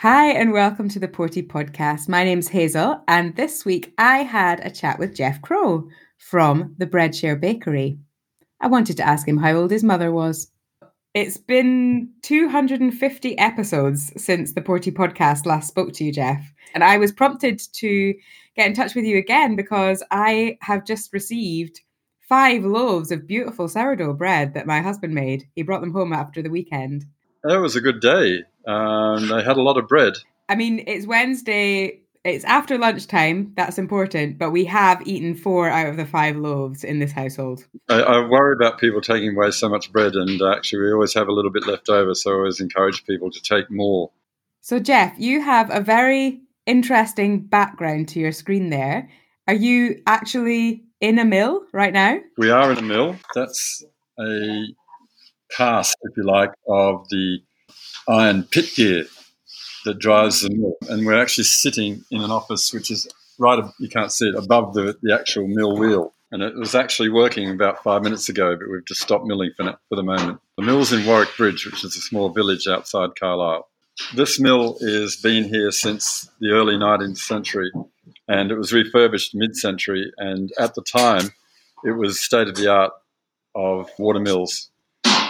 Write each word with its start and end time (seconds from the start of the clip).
Hi, 0.00 0.28
and 0.28 0.50
welcome 0.54 0.88
to 0.88 0.98
the 0.98 1.08
Porty 1.08 1.46
podcast. 1.46 2.08
My 2.08 2.24
name's 2.24 2.48
Hazel, 2.48 3.04
and 3.06 3.36
this 3.36 3.66
week 3.66 3.92
I 3.98 4.22
had 4.22 4.64
a 4.64 4.70
chat 4.70 4.98
with 4.98 5.14
Jeff 5.14 5.42
Crow 5.42 5.90
from 6.16 6.74
the 6.78 6.86
Breadshare 6.86 7.36
Bakery. 7.36 7.98
I 8.62 8.68
wanted 8.68 8.96
to 8.96 9.06
ask 9.06 9.28
him 9.28 9.36
how 9.36 9.52
old 9.52 9.70
his 9.70 9.84
mother 9.84 10.10
was. 10.10 10.50
It's 11.12 11.36
been 11.36 12.08
250 12.22 13.36
episodes 13.36 14.10
since 14.16 14.54
the 14.54 14.62
Porty 14.62 14.90
podcast 14.90 15.44
last 15.44 15.68
spoke 15.68 15.92
to 15.92 16.04
you, 16.04 16.12
Jeff. 16.12 16.50
And 16.72 16.82
I 16.82 16.96
was 16.96 17.12
prompted 17.12 17.60
to 17.74 18.14
get 18.56 18.68
in 18.68 18.72
touch 18.72 18.94
with 18.94 19.04
you 19.04 19.18
again 19.18 19.54
because 19.54 20.02
I 20.10 20.56
have 20.62 20.86
just 20.86 21.12
received 21.12 21.82
five 22.26 22.64
loaves 22.64 23.12
of 23.12 23.26
beautiful 23.26 23.68
sourdough 23.68 24.14
bread 24.14 24.54
that 24.54 24.66
my 24.66 24.80
husband 24.80 25.14
made. 25.14 25.44
He 25.54 25.62
brought 25.62 25.82
them 25.82 25.92
home 25.92 26.14
after 26.14 26.40
the 26.40 26.48
weekend. 26.48 27.04
That 27.44 27.60
was 27.60 27.76
a 27.76 27.82
good 27.82 28.00
day. 28.00 28.44
Um, 28.66 29.32
I 29.32 29.42
had 29.42 29.56
a 29.56 29.62
lot 29.62 29.76
of 29.76 29.88
bread. 29.88 30.14
I 30.48 30.56
mean, 30.56 30.84
it's 30.86 31.06
Wednesday. 31.06 32.00
It's 32.24 32.44
after 32.44 32.76
lunchtime. 32.76 33.52
That's 33.56 33.78
important. 33.78 34.38
But 34.38 34.50
we 34.50 34.64
have 34.66 35.06
eaten 35.06 35.34
four 35.34 35.68
out 35.68 35.88
of 35.88 35.96
the 35.96 36.06
five 36.06 36.36
loaves 36.36 36.84
in 36.84 36.98
this 36.98 37.12
household. 37.12 37.66
I, 37.88 38.02
I 38.02 38.28
worry 38.28 38.54
about 38.54 38.78
people 38.78 39.00
taking 39.00 39.34
away 39.34 39.52
so 39.52 39.68
much 39.68 39.92
bread, 39.92 40.14
and 40.14 40.40
uh, 40.40 40.52
actually, 40.52 40.82
we 40.82 40.92
always 40.92 41.14
have 41.14 41.28
a 41.28 41.32
little 41.32 41.50
bit 41.50 41.66
left 41.66 41.88
over. 41.88 42.14
So 42.14 42.32
I 42.32 42.34
always 42.34 42.60
encourage 42.60 43.04
people 43.06 43.30
to 43.30 43.40
take 43.40 43.70
more. 43.70 44.10
So, 44.60 44.78
Jeff, 44.78 45.14
you 45.18 45.40
have 45.40 45.70
a 45.70 45.80
very 45.80 46.42
interesting 46.66 47.40
background 47.40 48.08
to 48.08 48.20
your 48.20 48.32
screen 48.32 48.70
there. 48.70 49.08
Are 49.48 49.54
you 49.54 50.02
actually 50.06 50.84
in 51.00 51.18
a 51.18 51.24
mill 51.24 51.62
right 51.72 51.92
now? 51.92 52.18
We 52.36 52.50
are 52.50 52.70
in 52.70 52.78
a 52.78 52.82
mill. 52.82 53.16
That's 53.34 53.82
a 54.18 54.66
cast, 55.50 55.96
if 56.02 56.16
you 56.16 56.24
like, 56.24 56.50
of 56.68 57.08
the 57.08 57.38
iron 58.08 58.44
pit 58.44 58.74
gear 58.74 59.04
that 59.84 59.98
drives 59.98 60.42
the 60.42 60.50
mill. 60.50 60.76
And 60.88 61.06
we're 61.06 61.20
actually 61.20 61.44
sitting 61.44 62.04
in 62.10 62.22
an 62.22 62.30
office 62.30 62.72
which 62.72 62.90
is 62.90 63.08
right, 63.38 63.64
you 63.78 63.88
can't 63.88 64.12
see 64.12 64.28
it, 64.28 64.34
above 64.34 64.74
the, 64.74 64.96
the 65.02 65.14
actual 65.14 65.48
mill 65.48 65.76
wheel. 65.76 66.12
And 66.32 66.42
it 66.42 66.54
was 66.54 66.74
actually 66.74 67.08
working 67.08 67.50
about 67.50 67.82
five 67.82 68.02
minutes 68.02 68.28
ago, 68.28 68.56
but 68.56 68.70
we've 68.70 68.84
just 68.84 69.00
stopped 69.00 69.26
milling 69.26 69.50
for, 69.56 69.64
for 69.88 69.96
the 69.96 70.02
moment. 70.02 70.40
The 70.56 70.64
mill's 70.64 70.92
in 70.92 71.04
Warwick 71.04 71.36
Bridge, 71.36 71.66
which 71.66 71.84
is 71.84 71.96
a 71.96 72.00
small 72.00 72.28
village 72.28 72.68
outside 72.68 73.10
Carlisle. 73.18 73.66
This 74.14 74.38
mill 74.38 74.78
has 74.80 75.16
been 75.16 75.44
here 75.44 75.72
since 75.72 76.30
the 76.40 76.50
early 76.50 76.76
19th 76.76 77.18
century, 77.18 77.72
and 78.28 78.52
it 78.52 78.56
was 78.56 78.72
refurbished 78.72 79.34
mid-century. 79.34 80.12
And 80.18 80.52
at 80.58 80.74
the 80.74 80.82
time, 80.82 81.30
it 81.84 81.92
was 81.92 82.22
state 82.22 82.46
of 82.46 82.54
the 82.54 82.68
art 82.68 82.92
of 83.56 83.90
water 83.98 84.20
mills 84.20 84.70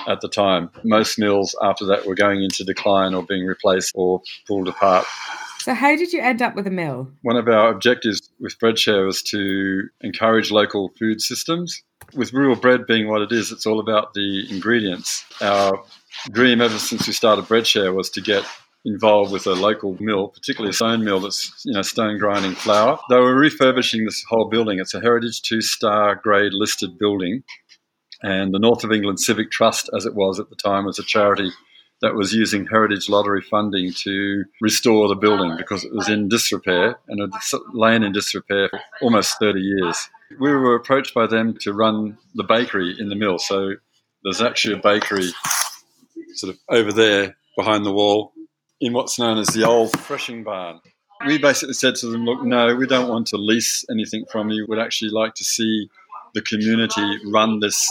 at 0.07 0.21
the 0.21 0.29
time. 0.29 0.71
Most 0.85 1.19
mills 1.19 1.57
after 1.63 1.85
that 1.87 2.07
were 2.07 2.15
going 2.15 2.43
into 2.43 2.65
decline 2.65 3.15
or 3.15 3.23
being 3.23 3.47
replaced 3.47 3.93
or 3.95 4.23
pulled 4.47 4.69
apart. 4.69 5.07
So, 5.61 5.75
how 5.75 5.95
did 5.95 6.13
you 6.13 6.21
end 6.21 6.41
up 6.41 6.55
with 6.55 6.67
a 6.67 6.71
mill? 6.71 7.11
One 7.23 7.37
of 7.37 7.47
our 7.47 7.71
objectives 7.71 8.31
with 8.41 8.59
Breadshare 8.59 9.05
was 9.05 9.23
to 9.25 9.89
encourage 10.01 10.51
local 10.51 10.91
food 10.99 11.21
systems. 11.21 11.83
With 12.15 12.33
real 12.33 12.57
bread 12.57 12.87
being 12.87 13.09
what 13.09 13.21
it 13.21 13.31
is, 13.31 13.53
it's 13.53 13.67
all 13.67 13.79
about 13.79 14.15
the 14.15 14.47
ingredients. 14.51 15.25
Our 15.43 15.85
dream 16.31 16.63
ever 16.63 16.79
since 16.79 17.07
we 17.07 17.13
started 17.13 17.47
Breadshare 17.47 17.93
was 17.93 18.09
to 18.11 18.23
get 18.23 18.45
involved 18.85 19.33
with 19.33 19.47
a 19.47 19.53
local 19.53 19.97
mill, 20.01 20.29
particularly 20.29 20.71
a 20.71 20.75
stone 20.75 21.05
mill 21.05 21.21
that's 21.21 21.63
you 21.65 21.73
know 21.75 21.83
stone 21.83 22.19
grinding 22.19 22.55
flour. 22.55 22.99
They 23.11 23.17
were 23.17 23.35
refurbishing 23.35 24.05
this 24.05 24.25
whole 24.29 24.49
building. 24.49 24.79
It's 24.79 24.95
a 24.95 25.01
heritage 25.01 25.43
two 25.43 25.61
star 25.61 26.15
grade 26.15 26.53
listed 26.55 26.99
building, 26.99 27.43
and 28.23 28.53
the 28.53 28.59
North 28.59 28.85
of 28.85 28.93
England 28.93 29.21
Civic 29.21 29.51
Trust, 29.51 29.89
as 29.97 30.07
it 30.07 30.15
was 30.15 30.39
at 30.39 30.51
the 30.51 30.57
time, 30.57 30.85
was 30.85 30.99
a 30.99 31.05
charity 31.05 31.51
that 32.03 32.15
was 32.15 32.33
using 32.33 32.67
heritage 32.67 33.09
lottery 33.09 33.43
funding 33.43 33.93
to 33.93 34.45
restore 34.61 35.09
the 35.09 35.15
building 35.15 35.57
because 35.57 35.85
it 35.85 35.93
was 35.93 36.09
in 36.09 36.29
disrepair 36.29 36.99
and 37.09 37.21
had 37.21 37.61
lain 37.75 38.03
in 38.03 38.13
disrepair 38.13 38.69
for 38.71 38.81
almost 39.03 39.39
30 39.39 39.61
years. 39.61 40.09
We 40.39 40.51
were 40.51 40.75
approached 40.75 41.13
by 41.15 41.27
them 41.27 41.57
to 41.61 41.73
run 41.73 42.17
the 42.35 42.45
bakery 42.45 42.97
in 42.99 43.09
the 43.09 43.17
mill. 43.17 43.39
So 43.39 43.75
there's 44.25 44.41
actually 44.41 44.75
a 44.75 44.83
bakery 44.83 45.31
sort 46.35 46.55
of 46.55 46.61
over 46.71 46.93
there 46.93 47.37
behind 47.57 47.85
the 47.85 47.93
wall 47.93 48.33
in 48.81 48.93
what's 48.95 49.19
known 49.19 49.37
as 49.37 49.49
the 49.49 49.65
old 49.65 49.93
threshing 50.01 50.43
barn. 50.43 50.81
We 51.27 51.37
basically 51.37 51.75
said 51.75 51.97
to 51.97 52.07
them, 52.07 52.25
look, 52.25 52.43
no, 52.43 52.75
we 52.75 52.87
don't 52.87 53.09
want 53.09 53.27
to 53.29 53.37
lease 53.37 53.85
anything 53.91 54.25
from 54.33 54.49
you. 54.49 54.65
We'd 54.67 54.79
actually 54.79 55.11
like 55.11 55.35
to 55.35 55.45
see 55.45 55.91
the 56.35 56.41
community 56.41 57.19
run 57.27 57.61
this 57.61 57.87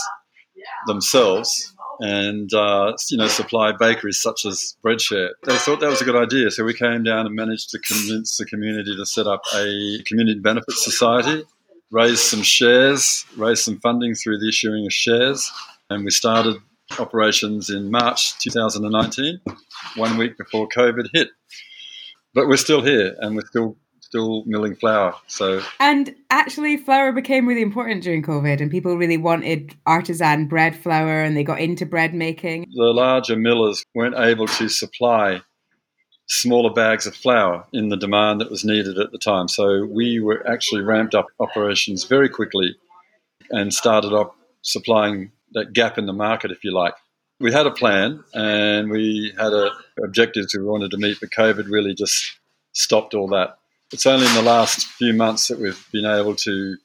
themselves 0.86 1.74
and 2.00 2.52
uh, 2.54 2.94
you 3.10 3.18
know 3.18 3.28
supply 3.28 3.72
bakeries 3.72 4.20
such 4.20 4.46
as 4.46 4.76
Breadshare. 4.82 5.34
They 5.44 5.56
thought 5.56 5.80
that 5.80 5.90
was 5.90 6.00
a 6.00 6.04
good 6.04 6.16
idea, 6.16 6.50
so 6.50 6.64
we 6.64 6.74
came 6.74 7.02
down 7.02 7.26
and 7.26 7.34
managed 7.34 7.70
to 7.70 7.78
convince 7.78 8.38
the 8.38 8.46
community 8.46 8.96
to 8.96 9.06
set 9.06 9.26
up 9.26 9.42
a 9.54 10.02
community 10.06 10.40
benefit 10.40 10.74
society, 10.74 11.44
raise 11.90 12.20
some 12.20 12.42
shares, 12.42 13.26
raise 13.36 13.62
some 13.62 13.78
funding 13.80 14.14
through 14.14 14.38
the 14.38 14.48
issuing 14.48 14.86
of 14.86 14.92
shares, 14.92 15.50
and 15.90 16.04
we 16.04 16.10
started 16.10 16.56
operations 16.98 17.70
in 17.70 17.90
March 17.90 18.38
2019, 18.38 19.40
one 19.96 20.16
week 20.16 20.36
before 20.38 20.68
COVID 20.68 21.08
hit. 21.12 21.28
But 22.32 22.48
we're 22.48 22.56
still 22.56 22.82
here, 22.82 23.14
and 23.18 23.36
we're 23.36 23.46
still 23.46 23.76
still 24.10 24.42
milling 24.46 24.74
flour. 24.74 25.14
So 25.28 25.62
and 25.78 26.14
actually, 26.30 26.76
flour 26.76 27.12
became 27.12 27.46
really 27.46 27.62
important 27.62 28.02
during 28.02 28.22
COVID, 28.22 28.60
and 28.60 28.70
people 28.70 28.96
really 28.96 29.16
wanted 29.16 29.74
artisan 29.86 30.46
bread 30.46 30.76
flour, 30.76 31.22
and 31.22 31.36
they 31.36 31.44
got 31.44 31.60
into 31.60 31.86
bread 31.86 32.12
making. 32.12 32.66
The 32.74 32.92
larger 32.92 33.36
millers 33.36 33.84
weren't 33.94 34.16
able 34.18 34.48
to 34.48 34.68
supply 34.68 35.42
smaller 36.26 36.72
bags 36.72 37.06
of 37.06 37.14
flour 37.14 37.66
in 37.72 37.88
the 37.88 37.96
demand 37.96 38.40
that 38.40 38.50
was 38.50 38.64
needed 38.64 38.98
at 38.98 39.12
the 39.12 39.18
time. 39.18 39.48
So 39.48 39.84
we 39.84 40.20
were 40.20 40.46
actually 40.48 40.82
ramped 40.82 41.14
up 41.14 41.26
operations 41.40 42.04
very 42.04 42.28
quickly 42.28 42.76
and 43.50 43.74
started 43.74 44.12
up 44.12 44.36
supplying 44.62 45.32
that 45.52 45.72
gap 45.72 45.98
in 45.98 46.06
the 46.06 46.12
market, 46.12 46.52
if 46.52 46.62
you 46.62 46.72
like. 46.72 46.94
We 47.40 47.50
had 47.50 47.66
a 47.66 47.72
plan 47.72 48.22
and 48.32 48.90
we 48.90 49.32
had 49.38 49.52
a 49.52 49.70
objectives 50.04 50.54
we 50.54 50.62
wanted 50.62 50.92
to 50.92 50.98
meet, 50.98 51.18
but 51.20 51.30
COVID 51.30 51.68
really 51.68 51.94
just 51.94 52.38
stopped 52.72 53.14
all 53.14 53.28
that 53.28 53.56
it's 53.92 54.06
only 54.06 54.26
in 54.26 54.34
the 54.34 54.42
last 54.42 54.86
few 54.86 55.12
months 55.12 55.48
that 55.48 55.58
we've 55.58 55.86
been 55.92 56.06
able 56.06 56.36
to 56.36 56.76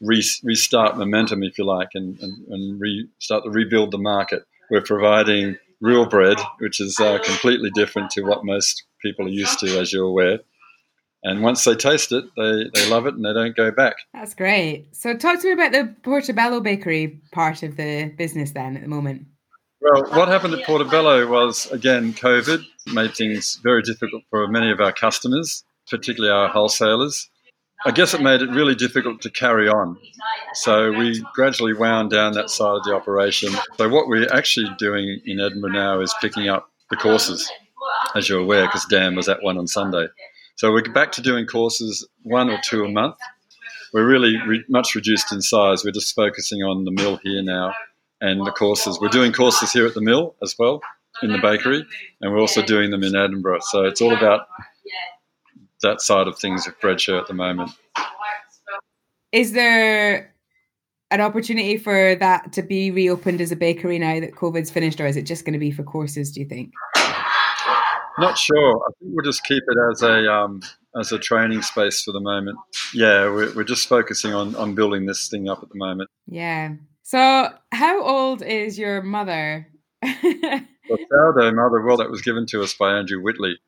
re- 0.00 0.24
restart 0.42 0.96
momentum, 0.96 1.42
if 1.42 1.58
you 1.58 1.64
like, 1.64 1.90
and, 1.94 2.18
and, 2.20 2.46
and 2.48 2.80
re- 2.80 3.08
start 3.18 3.44
to 3.44 3.50
rebuild 3.50 3.90
the 3.90 3.98
market. 3.98 4.44
We're 4.70 4.82
providing 4.82 5.56
real 5.80 6.06
bread, 6.06 6.38
which 6.58 6.80
is 6.80 6.98
uh, 7.00 7.18
completely 7.18 7.70
different 7.70 8.10
to 8.12 8.22
what 8.22 8.44
most 8.44 8.84
people 9.02 9.26
are 9.26 9.30
used 9.30 9.58
to, 9.60 9.78
as 9.78 9.92
you're 9.92 10.04
aware. 10.04 10.40
And 11.22 11.42
once 11.42 11.64
they 11.64 11.74
taste 11.74 12.12
it, 12.12 12.24
they, 12.36 12.70
they 12.74 12.88
love 12.88 13.06
it 13.06 13.14
and 13.14 13.24
they 13.24 13.34
don't 13.34 13.54
go 13.54 13.70
back. 13.70 13.96
That's 14.14 14.34
great. 14.34 14.94
So, 14.96 15.14
talk 15.14 15.40
to 15.40 15.46
me 15.46 15.52
about 15.52 15.72
the 15.72 15.94
Portobello 16.02 16.60
Bakery 16.60 17.20
part 17.32 17.62
of 17.62 17.76
the 17.76 18.06
business 18.16 18.52
then 18.52 18.76
at 18.76 18.82
the 18.82 18.88
moment. 18.88 19.26
Well, 19.82 20.04
what 20.10 20.28
happened 20.28 20.54
at 20.54 20.64
Portobello 20.66 21.26
was, 21.26 21.70
again, 21.70 22.12
COVID 22.12 22.62
made 22.92 23.14
things 23.14 23.60
very 23.62 23.82
difficult 23.82 24.22
for 24.30 24.46
many 24.48 24.70
of 24.70 24.80
our 24.80 24.92
customers 24.92 25.64
particularly 25.90 26.32
our 26.32 26.48
wholesalers. 26.48 27.28
I 27.84 27.92
guess 27.92 28.12
it 28.12 28.20
made 28.20 28.42
it 28.42 28.50
really 28.50 28.74
difficult 28.74 29.22
to 29.22 29.30
carry 29.30 29.68
on. 29.68 29.96
So 30.54 30.92
we 30.92 31.24
gradually 31.34 31.72
wound 31.72 32.10
down 32.10 32.34
that 32.34 32.50
side 32.50 32.76
of 32.76 32.84
the 32.84 32.94
operation. 32.94 33.52
So 33.78 33.88
what 33.88 34.06
we're 34.06 34.30
actually 34.32 34.70
doing 34.78 35.20
in 35.24 35.40
Edinburgh 35.40 35.72
now 35.72 36.00
is 36.00 36.14
picking 36.20 36.48
up 36.48 36.70
the 36.90 36.96
courses, 36.96 37.50
as 38.14 38.28
you're 38.28 38.40
aware, 38.40 38.66
because 38.66 38.84
Dan 38.84 39.16
was 39.16 39.28
at 39.28 39.42
one 39.42 39.56
on 39.56 39.66
Sunday. 39.66 40.08
So 40.56 40.72
we're 40.72 40.82
back 40.92 41.12
to 41.12 41.22
doing 41.22 41.46
courses 41.46 42.06
one 42.22 42.50
or 42.50 42.58
two 42.62 42.84
a 42.84 42.88
month. 42.88 43.16
We're 43.94 44.06
really 44.06 44.36
re- 44.46 44.64
much 44.68 44.94
reduced 44.94 45.32
in 45.32 45.40
size. 45.40 45.82
We're 45.82 45.92
just 45.92 46.14
focusing 46.14 46.62
on 46.62 46.84
the 46.84 46.90
mill 46.90 47.18
here 47.22 47.42
now 47.42 47.72
and 48.20 48.44
the 48.46 48.52
courses. 48.52 48.98
We're 49.00 49.08
doing 49.08 49.32
courses 49.32 49.72
here 49.72 49.86
at 49.86 49.94
the 49.94 50.02
mill 50.02 50.34
as 50.42 50.54
well 50.58 50.82
in 51.22 51.32
the 51.32 51.38
bakery, 51.38 51.86
and 52.20 52.32
we're 52.32 52.40
also 52.40 52.62
doing 52.62 52.90
them 52.90 53.02
in 53.02 53.16
Edinburgh. 53.16 53.60
So 53.62 53.84
it's 53.84 54.00
all 54.00 54.14
about 54.14 54.48
that 55.82 56.00
side 56.00 56.28
of 56.28 56.38
things 56.38 56.66
with 56.66 56.80
Breadshare 56.80 57.18
at 57.18 57.26
the 57.26 57.34
moment. 57.34 57.70
Is 59.32 59.52
there 59.52 60.34
an 61.10 61.20
opportunity 61.20 61.76
for 61.76 62.14
that 62.16 62.52
to 62.52 62.62
be 62.62 62.90
reopened 62.90 63.40
as 63.40 63.52
a 63.52 63.56
bakery 63.56 63.98
now 63.98 64.20
that 64.20 64.34
COVID's 64.34 64.70
finished, 64.70 65.00
or 65.00 65.06
is 65.06 65.16
it 65.16 65.22
just 65.22 65.44
going 65.44 65.52
to 65.52 65.58
be 65.58 65.70
for 65.70 65.82
courses? 65.82 66.32
Do 66.32 66.40
you 66.40 66.46
think? 66.46 66.72
Not 68.18 68.36
sure. 68.36 68.76
I 68.76 68.90
think 68.98 69.12
we'll 69.14 69.24
just 69.24 69.44
keep 69.44 69.62
it 69.66 69.78
as 69.92 70.02
a 70.02 70.32
um, 70.32 70.62
as 70.98 71.12
a 71.12 71.18
training 71.18 71.62
space 71.62 72.02
for 72.02 72.12
the 72.12 72.20
moment. 72.20 72.58
Yeah, 72.92 73.24
we're, 73.26 73.54
we're 73.54 73.64
just 73.64 73.88
focusing 73.88 74.34
on 74.34 74.54
on 74.56 74.74
building 74.74 75.06
this 75.06 75.28
thing 75.28 75.48
up 75.48 75.62
at 75.62 75.68
the 75.68 75.78
moment. 75.78 76.10
Yeah. 76.26 76.74
So, 77.02 77.48
how 77.72 78.04
old 78.04 78.42
is 78.42 78.78
your 78.78 79.02
mother? 79.02 79.66
the 80.02 81.06
sourdough 81.10 81.52
mother, 81.52 81.82
well, 81.82 81.96
that 81.96 82.10
was 82.10 82.22
given 82.22 82.46
to 82.46 82.62
us 82.62 82.74
by 82.74 82.96
Andrew 82.96 83.20
Whitley. 83.20 83.58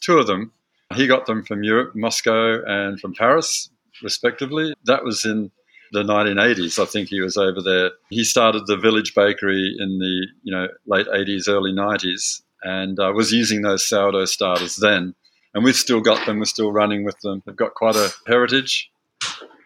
Two 0.00 0.18
of 0.18 0.26
them, 0.26 0.52
he 0.94 1.06
got 1.06 1.26
them 1.26 1.44
from 1.44 1.62
Europe, 1.62 1.94
Moscow, 1.94 2.62
and 2.66 3.00
from 3.00 3.14
Paris, 3.14 3.70
respectively. 4.02 4.74
That 4.84 5.04
was 5.04 5.24
in 5.24 5.50
the 5.92 6.02
1980s. 6.02 6.78
I 6.80 6.86
think 6.86 7.08
he 7.08 7.20
was 7.20 7.36
over 7.36 7.60
there. 7.62 7.92
He 8.10 8.24
started 8.24 8.66
the 8.66 8.76
Village 8.76 9.14
Bakery 9.14 9.74
in 9.78 9.98
the 9.98 10.26
you 10.42 10.54
know 10.54 10.68
late 10.86 11.06
80s, 11.06 11.48
early 11.48 11.72
90s, 11.72 12.42
and 12.62 12.98
uh, 12.98 13.12
was 13.14 13.32
using 13.32 13.62
those 13.62 13.86
sourdough 13.86 14.26
starters 14.26 14.76
then. 14.76 15.14
And 15.52 15.64
we've 15.64 15.76
still 15.76 16.00
got 16.00 16.24
them, 16.26 16.38
we're 16.38 16.44
still 16.44 16.70
running 16.70 17.04
with 17.04 17.18
them. 17.20 17.42
They've 17.44 17.56
got 17.56 17.74
quite 17.74 17.96
a 17.96 18.12
heritage 18.26 18.88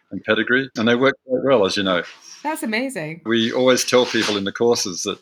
and 0.09 0.23
pedigree, 0.23 0.69
and 0.77 0.87
they 0.87 0.95
work 0.95 1.15
quite 1.27 1.43
well, 1.43 1.65
as 1.65 1.77
you 1.77 1.83
know. 1.83 2.01
That's 2.41 2.63
amazing. 2.63 3.21
We 3.25 3.51
always 3.51 3.85
tell 3.85 4.05
people 4.05 4.37
in 4.37 4.45
the 4.45 4.51
courses 4.51 5.03
that 5.03 5.19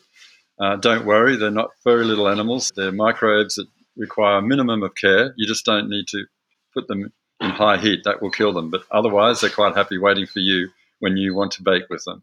uh, 0.60 0.76
don't 0.76 1.04
worry, 1.04 1.36
they're 1.36 1.50
not 1.50 1.70
very 1.84 2.04
little 2.04 2.28
animals. 2.28 2.72
They're 2.76 2.92
microbes 2.92 3.56
that 3.56 3.66
require 3.96 4.38
a 4.38 4.42
minimum 4.42 4.82
of 4.82 4.94
care. 4.94 5.34
You 5.36 5.46
just 5.46 5.64
don't 5.64 5.88
need 5.88 6.06
to 6.08 6.24
put 6.72 6.88
them 6.88 7.12
in 7.40 7.50
high 7.50 7.78
heat, 7.78 8.00
that 8.04 8.22
will 8.22 8.30
kill 8.30 8.52
them. 8.52 8.70
But 8.70 8.82
otherwise, 8.90 9.40
they're 9.40 9.50
quite 9.50 9.76
happy 9.76 9.98
waiting 9.98 10.26
for 10.26 10.40
you 10.40 10.68
when 11.00 11.16
you 11.16 11.34
want 11.34 11.52
to 11.52 11.62
bake 11.62 11.84
with 11.90 12.04
them. 12.04 12.22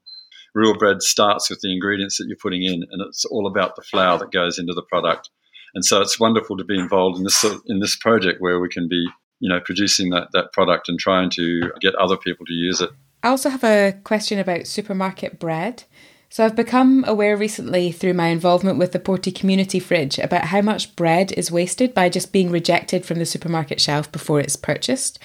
Real 0.53 0.77
bread 0.77 1.01
starts 1.01 1.49
with 1.49 1.61
the 1.61 1.71
ingredients 1.71 2.17
that 2.17 2.27
you're 2.27 2.37
putting 2.37 2.63
in, 2.63 2.83
and 2.91 3.01
it's 3.01 3.25
all 3.25 3.47
about 3.47 3.75
the 3.75 3.81
flour 3.81 4.17
that 4.19 4.31
goes 4.31 4.59
into 4.59 4.73
the 4.73 4.81
product. 4.81 5.29
And 5.73 5.85
so 5.85 6.01
it's 6.01 6.19
wonderful 6.19 6.57
to 6.57 6.65
be 6.65 6.77
involved 6.77 7.17
in 7.17 7.23
this 7.23 7.45
in 7.67 7.79
this 7.79 7.95
project 7.95 8.41
where 8.41 8.59
we 8.59 8.67
can 8.67 8.89
be, 8.89 9.07
you 9.39 9.47
know, 9.47 9.61
producing 9.61 10.09
that 10.09 10.27
that 10.33 10.51
product 10.51 10.89
and 10.89 10.99
trying 10.99 11.29
to 11.31 11.71
get 11.79 11.95
other 11.95 12.17
people 12.17 12.45
to 12.45 12.53
use 12.53 12.81
it. 12.81 12.89
I 13.23 13.29
also 13.29 13.49
have 13.49 13.63
a 13.63 13.93
question 14.03 14.39
about 14.39 14.67
supermarket 14.67 15.39
bread. 15.39 15.83
So 16.31 16.45
I've 16.45 16.55
become 16.55 17.03
aware 17.05 17.35
recently 17.35 17.91
through 17.91 18.13
my 18.13 18.27
involvement 18.27 18.77
with 18.77 18.93
the 18.93 18.99
Porty 18.99 19.35
community 19.35 19.79
fridge 19.79 20.17
about 20.17 20.45
how 20.45 20.61
much 20.61 20.95
bread 20.95 21.33
is 21.33 21.51
wasted 21.51 21.93
by 21.93 22.07
just 22.07 22.31
being 22.31 22.49
rejected 22.49 23.05
from 23.05 23.19
the 23.19 23.25
supermarket 23.25 23.81
shelf 23.81 24.09
before 24.13 24.39
it's 24.39 24.55
purchased. 24.55 25.19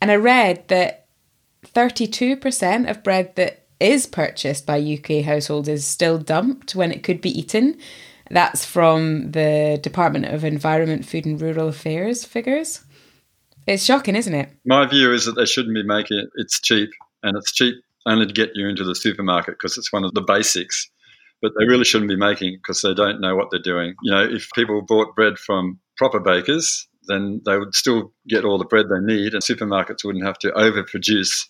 And 0.00 0.12
I 0.12 0.14
read 0.14 0.68
that 0.68 1.06
32% 1.66 2.88
of 2.88 3.02
bread 3.02 3.34
that 3.34 3.66
is 3.80 4.06
purchased 4.06 4.64
by 4.64 4.78
UK 4.78 5.24
households 5.24 5.68
is 5.68 5.84
still 5.84 6.18
dumped 6.18 6.76
when 6.76 6.92
it 6.92 7.02
could 7.02 7.20
be 7.20 7.36
eaten. 7.36 7.76
That's 8.30 8.64
from 8.64 9.32
the 9.32 9.80
Department 9.82 10.26
of 10.26 10.44
Environment, 10.44 11.04
Food 11.04 11.26
and 11.26 11.40
Rural 11.40 11.66
Affairs 11.66 12.24
figures. 12.24 12.84
It's 13.66 13.84
shocking, 13.84 14.14
isn't 14.14 14.34
it? 14.34 14.50
My 14.64 14.86
view 14.86 15.12
is 15.12 15.24
that 15.24 15.32
they 15.32 15.46
shouldn't 15.46 15.74
be 15.74 15.82
making 15.82 16.18
it. 16.18 16.28
It's 16.36 16.60
cheap, 16.60 16.90
and 17.24 17.36
it's 17.36 17.50
cheap 17.50 17.74
only 18.08 18.26
to 18.26 18.32
get 18.32 18.50
you 18.54 18.68
into 18.68 18.84
the 18.84 18.94
supermarket 18.94 19.54
because 19.54 19.78
it's 19.78 19.92
one 19.92 20.04
of 20.04 20.14
the 20.14 20.22
basics. 20.22 20.90
But 21.40 21.52
they 21.58 21.66
really 21.66 21.84
shouldn't 21.84 22.10
be 22.10 22.16
making 22.16 22.54
it 22.54 22.60
because 22.62 22.80
they 22.82 22.94
don't 22.94 23.20
know 23.20 23.36
what 23.36 23.48
they're 23.50 23.60
doing. 23.60 23.94
You 24.02 24.10
know, 24.10 24.22
if 24.22 24.48
people 24.54 24.82
bought 24.82 25.14
bread 25.14 25.38
from 25.38 25.78
proper 25.96 26.18
bakers, 26.18 26.88
then 27.06 27.40
they 27.46 27.56
would 27.56 27.74
still 27.74 28.12
get 28.28 28.44
all 28.44 28.58
the 28.58 28.64
bread 28.64 28.86
they 28.88 29.00
need, 29.00 29.34
and 29.34 29.42
supermarkets 29.42 30.04
wouldn't 30.04 30.24
have 30.24 30.38
to 30.38 30.50
overproduce 30.50 31.46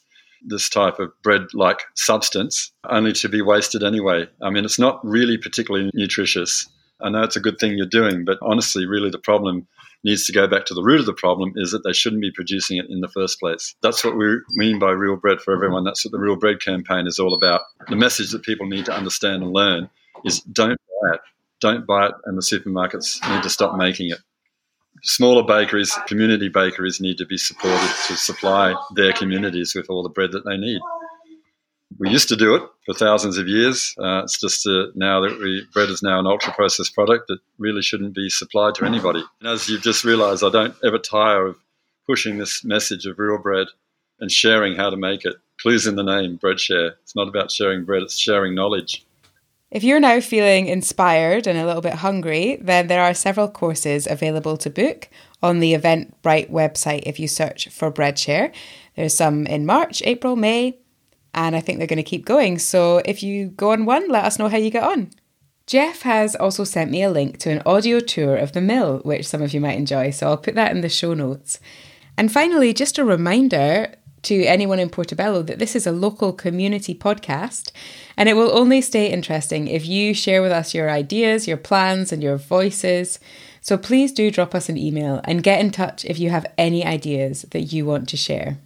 this 0.47 0.69
type 0.69 0.99
of 0.99 1.11
bread 1.23 1.43
like 1.53 1.81
substance 1.97 2.73
only 2.89 3.13
to 3.13 3.29
be 3.29 3.43
wasted 3.43 3.83
anyway. 3.83 4.27
I 4.43 4.51
mean, 4.51 4.65
it's 4.65 4.79
not 4.79 5.01
really 5.03 5.37
particularly 5.37 5.91
nutritious. 5.95 6.67
I 7.01 7.11
know 7.11 7.23
it's 7.23 7.37
a 7.37 7.41
good 7.41 7.59
thing 7.59 7.77
you're 7.77 7.87
doing, 7.87 8.25
but 8.25 8.39
honestly, 8.43 8.87
really 8.87 9.11
the 9.11 9.19
problem 9.19 9.67
needs 10.05 10.27
to 10.27 10.33
go 10.33 10.47
back 10.47 10.65
to 10.67 10.75
the 10.75 10.83
root 10.83 11.01
of 11.01 11.07
the 11.07 11.13
problem 11.13 11.53
is 11.57 11.73
that 11.73 11.83
they 11.85 11.93
shouldn't 11.93 12.23
be 12.23 12.31
producing 12.31 12.79
it 12.79 12.87
in 12.89 13.01
the 13.01 13.09
first 13.09 13.41
place. 13.41 13.75
That's 13.83 14.05
what 14.05 14.17
we 14.17 14.39
mean 14.51 14.79
by 14.79 14.91
real 14.91 15.17
bread 15.17 15.41
for 15.41 15.55
everyone. 15.55 15.85
That's 15.85 16.05
what 16.05 16.13
the 16.13 16.19
real 16.19 16.37
bread 16.37 16.61
campaign 16.61 17.07
is 17.07 17.19
all 17.19 17.35
about. 17.35 17.63
The 17.89 17.97
message 17.97 18.31
that 18.31 18.43
people 18.43 18.67
need 18.67 18.87
to 18.87 18.95
understand 18.95 19.43
and 19.43 19.53
learn 19.53 19.91
is 20.25 20.41
don't 20.41 20.79
buy 21.03 21.15
it. 21.15 21.21
Don't 21.61 21.87
buy 21.87 22.07
it, 22.07 22.13
and 22.25 22.39
the 22.39 22.43
supermarkets 22.43 23.29
need 23.29 23.43
to 23.43 23.51
stop 23.51 23.77
making 23.77 24.11
it. 24.11 24.19
Smaller 25.03 25.45
bakeries, 25.45 25.97
community 26.07 26.49
bakeries 26.49 27.01
need 27.01 27.19
to 27.19 27.27
be 27.27 27.37
supported 27.37 27.93
to 28.07 28.17
supply 28.17 28.75
their 28.95 29.13
communities 29.13 29.75
with 29.75 29.91
all 29.91 30.03
the 30.03 30.09
bread 30.09 30.33
that 30.33 30.45
they 30.45 30.57
need 30.57 30.81
we 31.99 32.11
used 32.11 32.29
to 32.29 32.37
do 32.37 32.55
it 32.55 32.63
for 32.85 32.95
thousands 32.95 33.39
of 33.39 33.49
years. 33.49 33.95
Uh, 33.99 34.23
it's 34.23 34.41
just 34.41 34.67
uh, 34.67 34.87
now 34.95 35.21
that 35.21 35.39
we, 35.39 35.67
bread 35.73 35.89
is 35.89 36.03
now 36.03 36.19
an 36.19 36.27
ultra 36.27 36.53
processed 36.53 36.95
product 36.95 37.29
that 37.29 37.39
really 37.59 37.83
shouldn't 37.83 38.15
be 38.15 38.29
supplied 38.29 38.75
to 38.77 38.85
anybody. 38.85 39.25
And 39.41 39.49
as 39.49 39.69
you've 39.69 39.83
just 39.83 40.05
realised, 40.05 40.45
I 40.45 40.51
don't 40.51 40.75
ever 40.85 40.99
tire 40.99 41.47
of 41.47 41.57
pushing 42.07 42.39
this 42.39 42.65
message 42.65 43.07
of 43.07 43.19
real 43.19 43.39
bread 43.39 43.69
and 44.21 44.31
sharing 44.31 44.77
how 44.77 44.91
to 44.91 44.97
make 44.97 45.25
it. 45.25 45.37
Clues 45.61 45.87
in 45.87 45.97
the 45.97 46.03
name, 46.03 46.37
bread 46.37 46.61
share. 46.61 46.97
It's 47.03 47.17
not 47.17 47.29
about 47.29 47.51
sharing 47.51 47.85
bread; 47.85 48.03
it's 48.03 48.17
sharing 48.17 48.55
knowledge. 48.55 49.05
If 49.71 49.85
you're 49.85 50.01
now 50.01 50.21
feeling 50.21 50.67
inspired 50.67 51.47
and 51.47 51.59
a 51.59 51.67
little 51.67 51.83
bit 51.83 51.95
hungry, 51.95 52.59
then 52.61 52.87
there 52.87 53.03
are 53.03 53.13
several 53.13 53.49
courses 53.49 54.07
available 54.07 54.57
to 54.59 54.71
book 54.71 55.09
on 55.43 55.59
the 55.59 55.75
Eventbrite 55.75 56.51
website 56.51 57.03
if 57.05 57.21
you 57.21 57.29
search 57.29 57.69
for 57.69 57.91
Breadshare. 57.91 58.53
There's 58.97 59.15
some 59.15 59.47
in 59.47 59.67
March, 59.67 60.01
April, 60.07 60.37
May, 60.37 60.79
and 61.35 61.55
I 61.55 61.61
think 61.61 61.79
they're 61.79 61.87
going 61.87 61.99
to 61.99 62.03
keep 62.03 62.25
going. 62.25 62.59
So 62.59 63.03
if 63.05 63.23
you 63.23 63.49
go 63.49 63.73
on 63.73 63.85
one, 63.85 64.09
let 64.09 64.25
us 64.25 64.39
know 64.39 64.49
how 64.49 64.57
you 64.57 64.71
get 64.71 64.85
on. 64.85 65.11
Jeff 65.67 66.03
has 66.03 66.35
also 66.35 66.65
sent 66.65 66.91
me 66.91 67.03
a 67.03 67.11
link 67.11 67.39
to 67.39 67.51
an 67.51 67.63
audio 67.67 68.01
tour 68.01 68.37
of 68.37 68.53
the 68.53 68.61
mill, 68.61 69.01
which 69.01 69.27
some 69.27 69.43
of 69.43 69.53
you 69.53 69.61
might 69.61 69.77
enjoy, 69.77 70.11
so 70.11 70.27
I'll 70.27 70.39
put 70.39 70.55
that 70.55 70.71
in 70.71 70.81
the 70.81 70.89
show 70.89 71.13
notes. 71.13 71.61
And 72.17 72.33
finally, 72.33 72.73
just 72.73 72.97
a 72.97 73.05
reminder 73.05 73.95
to 74.23 74.45
anyone 74.45 74.79
in 74.79 74.91
Portobello 74.91 75.43
that 75.43 75.59
this 75.59 75.77
is 75.77 75.87
a 75.87 75.93
local 75.93 76.33
community 76.33 76.95
podcast 76.95 77.71
and 78.17 78.29
it 78.29 78.35
will 78.35 78.57
only 78.57 78.81
stay 78.81 79.11
interesting 79.11 79.69
if 79.69 79.87
you 79.87 80.13
share 80.13 80.43
with 80.43 80.53
us 80.53 80.75
your 80.75 80.91
ideas, 80.91 81.47
your 81.47 81.57
plans, 81.57 82.13
and 82.13 82.23
your 82.23 82.37
voices. 82.37 83.19
So 83.61 83.79
please 83.79 84.13
do 84.13 84.31
drop 84.31 84.55
us 84.55 84.69
an 84.69 84.77
email 84.77 85.21
and 85.25 85.43
get 85.43 85.61
in 85.61 85.71
touch 85.71 86.05
if 86.05 86.19
you 86.19 86.31
have 86.31 86.47
any 86.57 86.85
ideas 86.85 87.43
that 87.51 87.73
you 87.73 87.87
want 87.87 88.09
to 88.09 88.17
share. 88.17 88.59